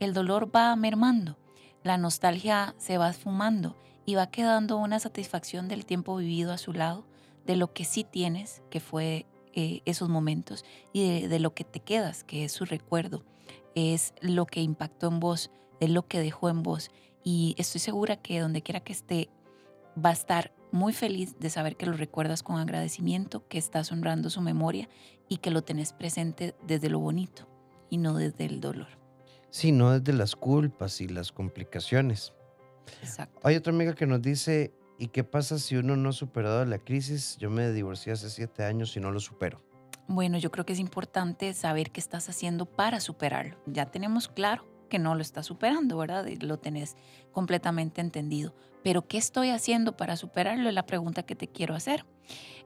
[0.00, 1.36] el dolor va mermando,
[1.82, 6.72] la nostalgia se va esfumando y va quedando una satisfacción del tiempo vivido a su
[6.72, 7.04] lado,
[7.44, 11.80] de lo que sí tienes, que fue eh, esos momentos, y de lo que te
[11.80, 13.24] quedas, que es su recuerdo,
[13.74, 16.90] es lo que impactó en vos, de lo que dejó en vos.
[17.24, 19.28] Y estoy segura que donde quiera que esté,
[20.04, 24.30] va a estar muy feliz de saber que lo recuerdas con agradecimiento, que estás honrando
[24.30, 24.88] su memoria
[25.28, 27.48] y que lo tenés presente desde lo bonito
[27.90, 28.88] y no desde el dolor.
[29.50, 32.34] Sí, no desde las culpas y las complicaciones.
[33.02, 33.40] Exacto.
[33.42, 36.78] Hay otra amiga que nos dice, ¿y qué pasa si uno no ha superado la
[36.78, 37.36] crisis?
[37.38, 39.62] Yo me divorcié hace siete años y no lo supero.
[40.06, 43.58] Bueno, yo creo que es importante saber qué estás haciendo para superarlo.
[43.66, 46.26] Ya tenemos claro que no lo estás superando, ¿verdad?
[46.40, 46.96] Lo tenés
[47.32, 48.54] completamente entendido.
[48.82, 50.68] Pero ¿qué estoy haciendo para superarlo?
[50.68, 52.04] Es la pregunta que te quiero hacer.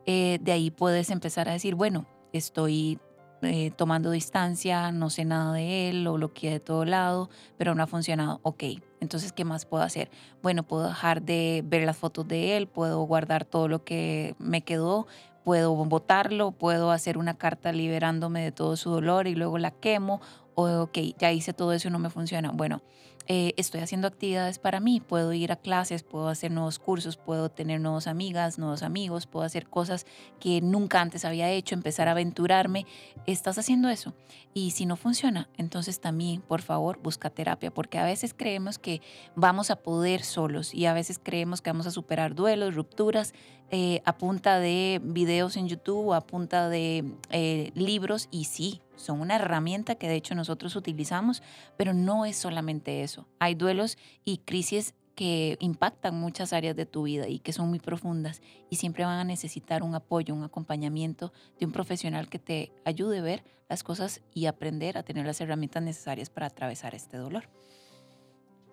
[0.07, 2.99] Eh, de ahí puedes empezar a decir, bueno, estoy
[3.43, 7.83] eh, tomando distancia, no sé nada de él, lo bloqueé de todo lado, pero no
[7.83, 8.39] ha funcionado.
[8.43, 8.65] Ok,
[9.01, 10.11] entonces, ¿qué más puedo hacer?
[10.43, 14.63] Bueno, puedo dejar de ver las fotos de él, puedo guardar todo lo que me
[14.63, 15.09] quedó,
[15.43, 20.21] puedo votarlo, puedo hacer una carta liberándome de todo su dolor y luego la quemo.
[20.55, 22.51] O, ok, ya hice todo eso y no me funciona.
[22.51, 22.83] Bueno,
[23.29, 27.51] eh, estoy haciendo actividades para mí, puedo ir a clases, puedo hacer nuevos cursos, puedo
[27.51, 30.07] tener nuevas amigas, nuevos amigos, puedo hacer cosas
[30.41, 32.85] que nunca antes había hecho, empezar a aventurarme.
[33.27, 34.15] Estás haciendo eso.
[34.55, 39.01] Y si no funciona, entonces también, por favor, busca terapia, porque a veces creemos que
[39.37, 43.35] vamos a poder solos y a veces creemos que vamos a superar duelos, rupturas,
[43.75, 49.23] eh, a punta de videos en YouTube, a punta de eh, libros, y sí, son
[49.23, 51.43] una herramienta que de hecho nosotros utilizamos,
[51.79, 53.27] pero no es solamente eso.
[53.39, 57.79] Hay duelos y crisis que impactan muchas áreas de tu vida y que son muy
[57.79, 62.73] profundas y siempre van a necesitar un apoyo, un acompañamiento de un profesional que te
[62.85, 67.17] ayude a ver las cosas y aprender a tener las herramientas necesarias para atravesar este
[67.17, 67.49] dolor.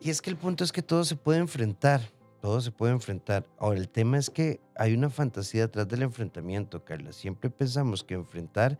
[0.01, 2.01] Y es que el punto es que todo se puede enfrentar,
[2.41, 3.45] todo se puede enfrentar.
[3.57, 7.11] Ahora, el tema es que hay una fantasía detrás del enfrentamiento, Carla.
[7.11, 8.79] Siempre pensamos que enfrentar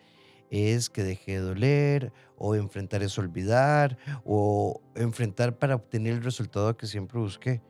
[0.49, 6.75] es que deje de doler, o enfrentar es olvidar, o enfrentar para obtener el resultado
[6.75, 7.61] que siempre busqué.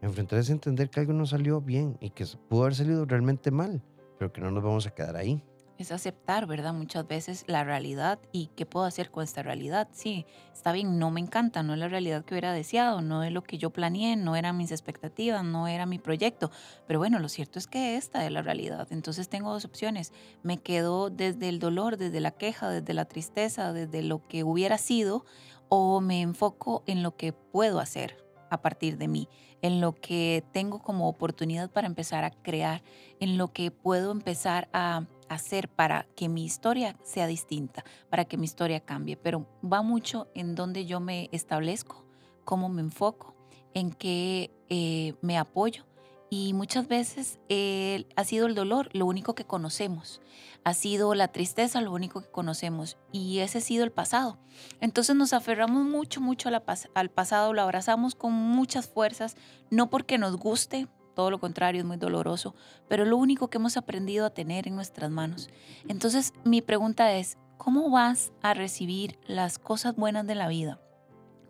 [0.00, 3.82] Enfrentar es entender que algo no salió bien y que pudo haber salido realmente mal,
[4.18, 5.44] pero que no nos vamos a quedar ahí
[5.82, 6.72] es aceptar, ¿verdad?
[6.72, 9.88] Muchas veces la realidad y qué puedo hacer con esta realidad.
[9.92, 13.32] Sí, está bien, no me encanta, no es la realidad que hubiera deseado, no es
[13.32, 16.50] lo que yo planeé, no eran mis expectativas, no era mi proyecto.
[16.86, 18.88] Pero bueno, lo cierto es que esta es la realidad.
[18.90, 20.12] Entonces tengo dos opciones.
[20.42, 24.78] Me quedo desde el dolor, desde la queja, desde la tristeza, desde lo que hubiera
[24.78, 25.24] sido,
[25.68, 29.30] o me enfoco en lo que puedo hacer a partir de mí,
[29.62, 32.82] en lo que tengo como oportunidad para empezar a crear,
[33.18, 38.36] en lo que puedo empezar a hacer para que mi historia sea distinta, para que
[38.36, 42.04] mi historia cambie, pero va mucho en donde yo me establezco,
[42.44, 43.34] cómo me enfoco,
[43.74, 45.84] en qué eh, me apoyo.
[46.30, 50.22] Y muchas veces eh, ha sido el dolor lo único que conocemos,
[50.64, 54.38] ha sido la tristeza lo único que conocemos y ese ha sido el pasado.
[54.80, 56.48] Entonces nos aferramos mucho, mucho
[56.94, 59.36] al pasado, lo abrazamos con muchas fuerzas,
[59.68, 62.54] no porque nos guste, todo lo contrario, es muy doloroso,
[62.88, 65.48] pero lo único que hemos aprendido a tener en nuestras manos.
[65.88, 70.80] Entonces, mi pregunta es, ¿cómo vas a recibir las cosas buenas de la vida?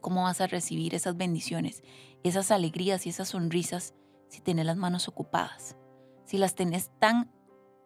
[0.01, 1.83] ¿Cómo vas a recibir esas bendiciones,
[2.25, 3.94] esas alegrías y esas sonrisas
[4.29, 5.77] si tienes las manos ocupadas?
[6.25, 7.31] Si las tenés tan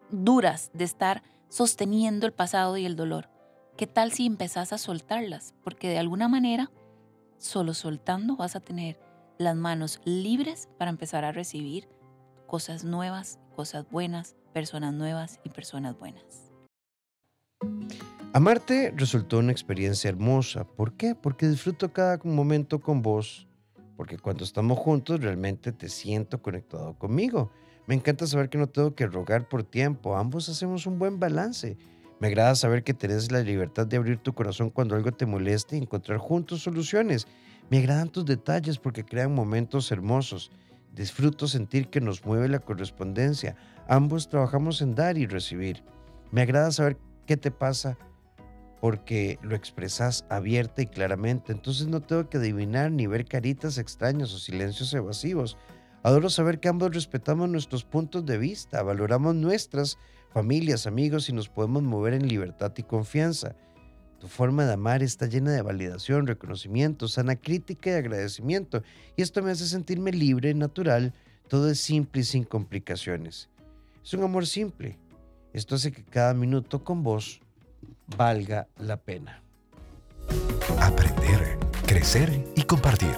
[0.09, 3.29] duras de estar sosteniendo el pasado y el dolor.
[3.77, 5.53] ¿Qué tal si empezás a soltarlas?
[5.63, 6.71] Porque de alguna manera,
[7.37, 8.99] solo soltando vas a tener
[9.37, 11.87] las manos libres para empezar a recibir
[12.47, 16.51] cosas nuevas, cosas buenas, personas nuevas y personas buenas.
[18.33, 20.63] Amarte resultó una experiencia hermosa.
[20.63, 21.15] ¿Por qué?
[21.15, 23.47] Porque disfruto cada momento con vos.
[23.95, 27.51] Porque cuando estamos juntos realmente te siento conectado conmigo.
[27.87, 30.15] Me encanta saber que no tengo que rogar por tiempo.
[30.15, 31.77] Ambos hacemos un buen balance.
[32.19, 35.77] Me agrada saber que tenés la libertad de abrir tu corazón cuando algo te moleste
[35.77, 37.27] y encontrar juntos soluciones.
[37.69, 40.51] Me agradan tus detalles porque crean momentos hermosos.
[40.93, 43.55] Disfruto sentir que nos mueve la correspondencia.
[43.87, 45.83] Ambos trabajamos en dar y recibir.
[46.31, 47.97] Me agrada saber qué te pasa
[48.79, 51.51] porque lo expresas abierta y claramente.
[51.51, 55.57] Entonces no tengo que adivinar ni ver caritas extrañas o silencios evasivos.
[56.03, 59.97] Adoro saber que ambos respetamos nuestros puntos de vista, valoramos nuestras
[60.31, 63.55] familias, amigos y nos podemos mover en libertad y confianza.
[64.19, 68.81] Tu forma de amar está llena de validación, reconocimiento, sana crítica y agradecimiento.
[69.15, 71.13] Y esto me hace sentirme libre, natural.
[71.47, 73.49] Todo es simple y sin complicaciones.
[74.03, 74.97] Es un amor simple.
[75.53, 77.41] Esto hace que cada minuto con vos
[78.17, 79.41] valga la pena.
[80.79, 83.15] Aprender, crecer y compartir.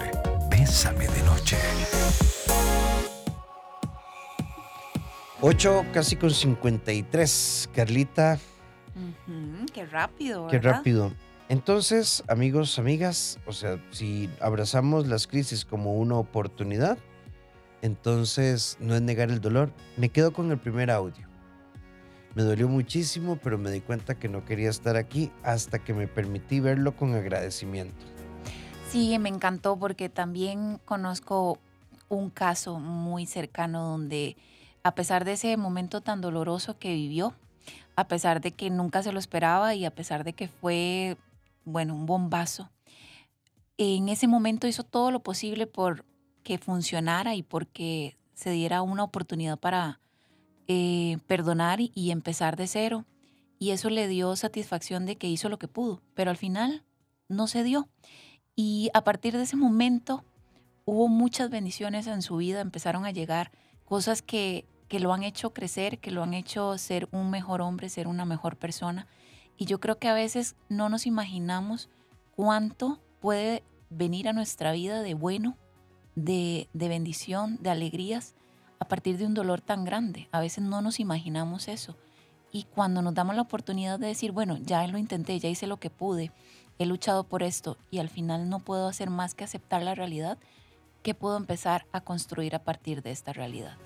[0.50, 1.56] Bésame de noche.
[5.42, 7.70] 8 casi con 53.
[7.74, 8.38] Carlita,
[9.72, 10.48] qué rápido.
[10.48, 11.12] Qué rápido.
[11.48, 16.96] Entonces, amigos, amigas, o sea, si abrazamos las crisis como una oportunidad,
[17.82, 19.72] entonces no es negar el dolor.
[19.96, 21.26] Me quedo con el primer audio.
[22.34, 26.06] Me dolió muchísimo, pero me di cuenta que no quería estar aquí hasta que me
[26.06, 28.06] permití verlo con agradecimiento.
[28.88, 31.58] Sí, me encantó porque también conozco
[32.08, 34.36] un caso muy cercano donde
[34.82, 37.34] a pesar de ese momento tan doloroso que vivió,
[38.00, 41.18] a pesar de que nunca se lo esperaba y a pesar de que fue,
[41.64, 42.70] bueno, un bombazo.
[43.76, 46.04] En ese momento hizo todo lo posible por
[46.42, 50.00] que funcionara y porque se diera una oportunidad para
[50.66, 53.04] eh, perdonar y, empezar de cero.
[53.58, 56.82] y eso le dio satisfacción de que hizo lo que pudo, pero al final
[57.28, 57.88] no se dio.
[58.56, 60.24] Y a partir de ese momento
[60.86, 63.50] hubo muchas bendiciones en su vida, empezaron a llegar
[63.84, 67.88] cosas que, que lo han hecho crecer, que lo han hecho ser un mejor hombre,
[67.88, 69.06] ser una mejor persona.
[69.56, 71.88] Y yo creo que a veces no nos imaginamos
[72.34, 75.56] cuánto puede venir a nuestra vida de bueno,
[76.16, 78.34] de, de, bendición, de alegrías,
[78.80, 80.28] a partir de un dolor tan grande.
[80.32, 81.96] A veces no nos imaginamos eso.
[82.50, 85.78] Y cuando nos damos la oportunidad de decir, bueno, ya lo intenté, ya hice lo
[85.78, 86.32] que pude,
[86.80, 90.36] he luchado por esto y al final no puedo hacer más que aceptar la realidad,
[91.04, 93.78] ¿qué puedo empezar a construir a partir de esta realidad?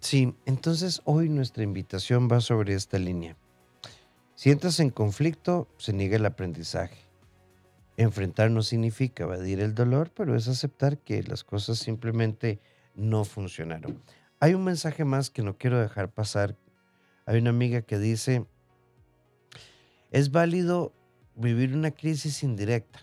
[0.00, 3.36] Sí, entonces hoy nuestra invitación va sobre esta línea.
[4.34, 6.96] Si entras en conflicto, se niega el aprendizaje.
[7.98, 12.58] Enfrentar no significa evadir el dolor, pero es aceptar que las cosas simplemente
[12.94, 14.02] no funcionaron.
[14.40, 16.56] Hay un mensaje más que no quiero dejar pasar.
[17.26, 18.46] Hay una amiga que dice,
[20.10, 20.94] es válido
[21.36, 23.00] vivir una crisis indirecta.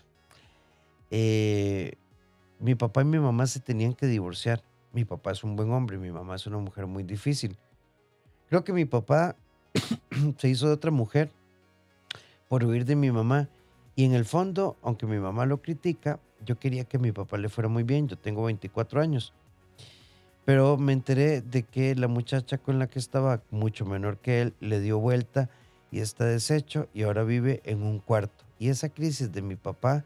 [1.11, 1.93] Eh,
[2.59, 4.63] mi papá y mi mamá se tenían que divorciar.
[4.93, 7.57] Mi papá es un buen hombre, mi mamá es una mujer muy difícil.
[8.49, 9.35] Creo que mi papá
[10.37, 11.31] se hizo de otra mujer
[12.47, 13.49] por huir de mi mamá.
[13.95, 17.49] Y en el fondo, aunque mi mamá lo critica, yo quería que mi papá le
[17.49, 18.07] fuera muy bien.
[18.07, 19.33] Yo tengo 24 años.
[20.45, 24.53] Pero me enteré de que la muchacha con la que estaba, mucho menor que él,
[24.59, 25.49] le dio vuelta
[25.91, 28.45] y está deshecho y ahora vive en un cuarto.
[28.59, 30.05] Y esa crisis de mi papá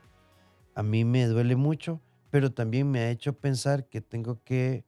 [0.74, 2.00] a mí me duele mucho,
[2.32, 4.86] pero también me ha hecho pensar que tengo que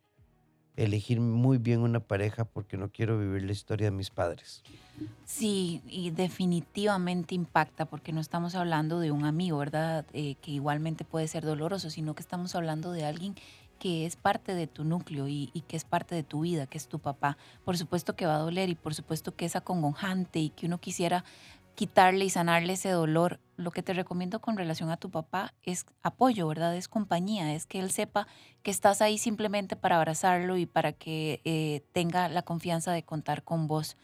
[0.76, 4.64] elegir muy bien una pareja porque no quiero vivir la historia de mis padres.
[5.26, 10.06] Sí, y definitivamente impacta porque no estamos hablando de un amigo, ¿verdad?
[10.14, 13.36] Eh, que igualmente puede ser doloroso, sino que estamos hablando de alguien
[13.80, 16.78] que es parte de tu núcleo y, y, que es parte de tu vida, que
[16.78, 17.38] es tu papá.
[17.66, 20.78] Por supuesto que va a doler y por supuesto que es acongojante y que uno
[20.78, 21.26] quisiera
[21.76, 23.40] quitarle y sanarle ese dolor.
[23.56, 26.76] Lo que te recomiendo con relación a tu papá es apoyo, ¿verdad?
[26.76, 28.28] Es compañía, es que él sepa
[28.62, 33.44] que estás ahí simplemente para abrazarlo y para que eh, tenga la confianza de contar
[33.44, 33.98] con vos.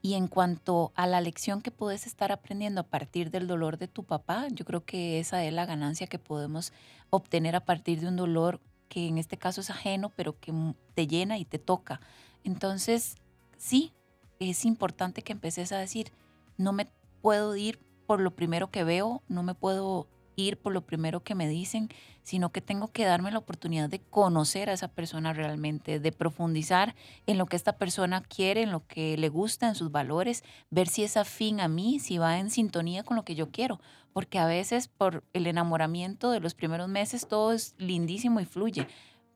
[0.00, 3.88] Y en cuanto a la lección que puedes estar aprendiendo a partir del dolor de
[3.88, 6.72] tu papá, yo creo que esa es la ganancia que podemos
[7.10, 10.52] obtener a partir de un dolor que en este caso es ajeno, pero que
[10.94, 12.00] te llena y te toca.
[12.44, 13.16] Entonces,
[13.56, 13.92] sí,
[14.38, 16.12] es importante que empeces a decir,
[16.56, 16.88] no me
[17.20, 21.34] puedo ir por lo primero que veo, no me puedo ir por lo primero que
[21.34, 21.88] me dicen,
[22.22, 26.94] sino que tengo que darme la oportunidad de conocer a esa persona realmente, de profundizar
[27.26, 30.88] en lo que esta persona quiere, en lo que le gusta, en sus valores, ver
[30.88, 33.80] si es afín a mí, si va en sintonía con lo que yo quiero,
[34.12, 38.86] porque a veces por el enamoramiento de los primeros meses todo es lindísimo y fluye,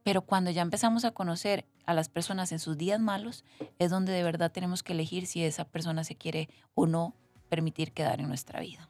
[0.03, 3.43] pero cuando ya empezamos a conocer a las personas en sus días malos,
[3.79, 7.15] es donde de verdad tenemos que elegir si esa persona se quiere o no
[7.53, 8.89] permitir quedar en nuestra vida.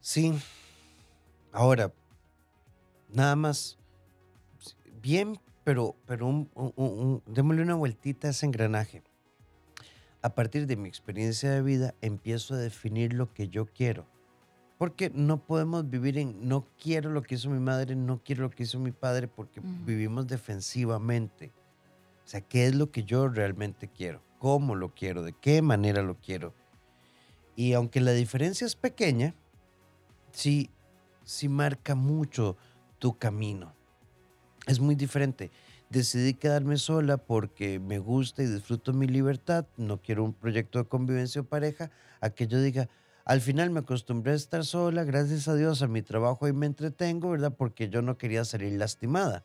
[0.00, 0.32] Sí.
[1.52, 1.92] Ahora,
[3.12, 3.76] nada más,
[5.02, 9.02] bien, pero, pero un, démosle una vueltita a ese engranaje.
[10.22, 14.06] A partir de mi experiencia de vida, empiezo a definir lo que yo quiero.
[14.78, 18.50] Porque no podemos vivir en no quiero lo que hizo mi madre, no quiero lo
[18.50, 21.50] que hizo mi padre, porque vivimos defensivamente.
[22.24, 24.22] O sea, ¿qué es lo que yo realmente quiero?
[24.38, 25.24] ¿Cómo lo quiero?
[25.24, 26.54] ¿De qué manera lo quiero?
[27.56, 29.34] Y aunque la diferencia es pequeña,
[30.32, 30.70] sí,
[31.24, 32.56] sí marca mucho
[32.98, 33.74] tu camino.
[34.66, 35.50] Es muy diferente.
[35.88, 39.66] Decidí quedarme sola porque me gusta y disfruto mi libertad.
[39.76, 41.90] No quiero un proyecto de convivencia o pareja.
[42.20, 42.88] A que yo diga,
[43.24, 46.66] al final me acostumbré a estar sola, gracias a Dios a mi trabajo y me
[46.66, 47.54] entretengo, ¿verdad?
[47.56, 49.44] Porque yo no quería salir lastimada.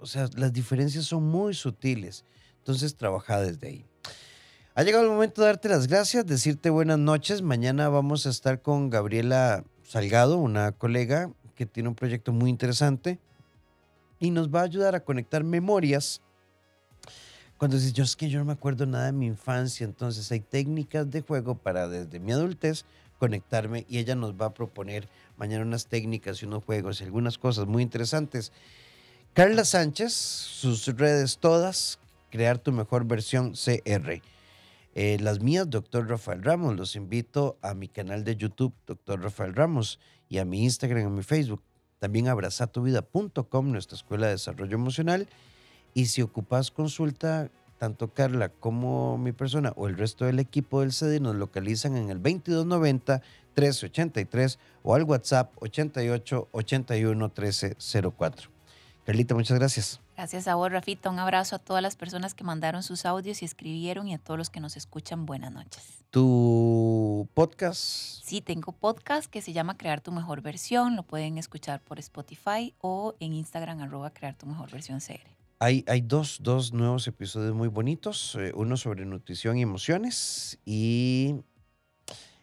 [0.00, 2.24] O sea, las diferencias son muy sutiles.
[2.58, 3.91] Entonces, trabaja desde ahí.
[4.74, 7.42] Ha llegado el momento de darte las gracias, decirte buenas noches.
[7.42, 13.18] Mañana vamos a estar con Gabriela Salgado, una colega que tiene un proyecto muy interesante
[14.18, 16.22] y nos va a ayudar a conectar memorias.
[17.58, 20.40] Cuando dices, yo es que yo no me acuerdo nada de mi infancia, entonces hay
[20.40, 22.86] técnicas de juego para desde mi adultez
[23.18, 25.06] conectarme y ella nos va a proponer
[25.36, 28.52] mañana unas técnicas y unos juegos y algunas cosas muy interesantes.
[29.34, 31.98] Carla Sánchez, sus redes todas,
[32.30, 34.22] crear tu mejor versión CR.
[34.94, 36.76] Eh, las mías, doctor Rafael Ramos.
[36.76, 41.10] Los invito a mi canal de YouTube, doctor Rafael Ramos, y a mi Instagram, a
[41.10, 41.62] mi Facebook.
[41.98, 45.28] También abrazatuvida.com, nuestra escuela de desarrollo emocional.
[45.94, 50.92] Y si ocupas consulta, tanto Carla como mi persona o el resto del equipo del
[50.92, 53.22] CD nos localizan en el 2290
[53.56, 58.50] 1383 o al WhatsApp 88 81 1304.
[59.04, 60.01] Carlita, muchas gracias.
[60.16, 61.10] Gracias a vos, Rafita.
[61.10, 64.36] Un abrazo a todas las personas que mandaron sus audios y escribieron y a todos
[64.38, 65.24] los que nos escuchan.
[65.26, 66.04] Buenas noches.
[66.10, 67.80] ¿Tu podcast?
[68.22, 70.96] Sí, tengo podcast que se llama Crear tu mejor versión.
[70.96, 75.26] Lo pueden escuchar por Spotify o en Instagram, arroba Crear tu mejor versión CR.
[75.58, 78.36] Hay, hay dos, dos nuevos episodios muy bonitos.
[78.38, 81.36] eh, uno sobre nutrición y emociones y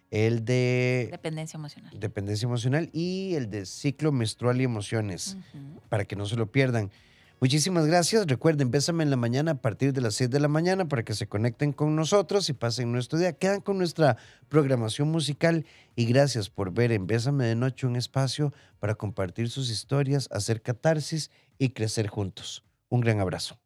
[0.10, 2.00] el de Dependencia emocional.
[2.00, 5.38] dependencia emocional y el de ciclo menstrual y emociones.
[5.90, 6.90] Para que no se lo pierdan.
[7.42, 8.28] Muchísimas gracias.
[8.28, 11.14] Recuerden, bésame en la mañana a partir de las 6 de la mañana para que
[11.14, 13.32] se conecten con nosotros y pasen nuestro día.
[13.32, 14.18] Quedan con nuestra
[14.50, 15.66] programación musical
[15.96, 20.62] y gracias por ver en Bésame de Noche un espacio para compartir sus historias, hacer
[20.62, 22.66] catarsis y crecer juntos.
[22.90, 23.58] Un gran abrazo.